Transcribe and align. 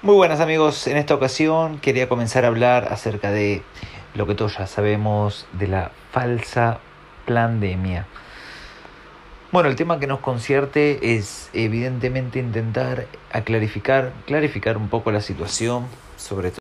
Muy 0.00 0.14
buenas 0.14 0.38
amigos, 0.38 0.86
en 0.86 0.96
esta 0.96 1.16
ocasión 1.16 1.80
quería 1.80 2.08
comenzar 2.08 2.44
a 2.44 2.48
hablar 2.48 2.92
acerca 2.92 3.32
de 3.32 3.62
lo 4.14 4.28
que 4.28 4.36
todos 4.36 4.56
ya 4.56 4.68
sabemos 4.68 5.44
de 5.54 5.66
la 5.66 5.90
falsa 6.12 6.78
pandemia. 7.26 8.06
Bueno, 9.50 9.68
el 9.68 9.74
tema 9.74 9.98
que 9.98 10.06
nos 10.06 10.20
concierte 10.20 11.16
es 11.16 11.50
evidentemente 11.52 12.38
intentar 12.38 13.08
clarificar, 13.44 14.12
clarificar 14.24 14.76
un 14.76 14.88
poco 14.88 15.10
la 15.10 15.20
situación, 15.20 15.86
sobre 16.16 16.52
todo 16.52 16.56